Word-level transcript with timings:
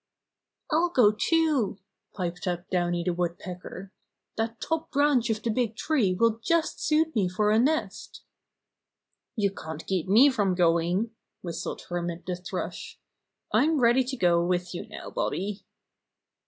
"I'll 0.71 0.89
go 0.89 1.11
too," 1.11 1.77
piped 2.15 2.47
up 2.47 2.67
Downy 2.71 3.03
the 3.03 3.13
Wood 3.13 3.37
pecker. 3.37 3.91
"That 4.35 4.59
top 4.59 4.89
branch 4.89 5.29
of 5.29 5.43
the 5.43 5.51
big 5.51 5.75
tree 5.75 6.15
will 6.15 6.39
just 6.43 6.79
suit 6.79 7.15
me 7.15 7.29
for 7.29 7.51
a 7.51 7.59
nest" 7.59 8.23
"You 9.35 9.51
can't 9.51 9.85
keep 9.85 10.07
me 10.07 10.31
from 10.31 10.55
going," 10.55 11.11
whistled 11.43 11.83
Hermit 11.83 12.25
the 12.25 12.35
Thrush. 12.35 12.99
"I'm 13.53 13.79
ready 13.79 14.03
to 14.05 14.17
go 14.17 14.43
with 14.43 14.73
you 14.73 14.87
now, 14.87 15.11
Bobby." 15.11 15.67